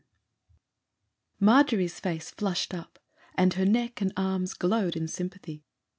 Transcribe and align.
Margery's 1.39 1.99
face 1.99 2.31
flushed 2.31 2.73
up, 2.73 2.97
and 3.35 3.53
her 3.53 3.65
neck 3.67 4.01
and 4.01 4.11
arms 4.17 4.55
glowed 4.55 4.95
in 4.95 5.07
sympathy. 5.07 5.63